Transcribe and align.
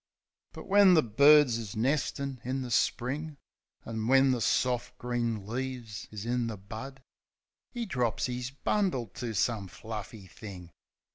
But 0.53 0.67
when 0.67 0.95
the 0.95 1.03
birds 1.03 1.59
is 1.59 1.75
nestin' 1.75 2.41
in 2.43 2.63
the 2.63 2.71
spring, 2.71 3.37
An' 3.85 4.07
when 4.07 4.31
the 4.31 4.41
soft 4.41 4.97
green 4.97 5.45
leaves 5.45 6.07
is 6.09 6.25
in 6.25 6.47
the 6.47 6.57
bud, 6.57 7.03
'E 7.75 7.85
drops 7.85 8.27
'is 8.27 8.49
bundle 8.49 9.05
to 9.17 9.35
some 9.35 9.67
fluffy 9.67 10.25
thing. 10.25 10.71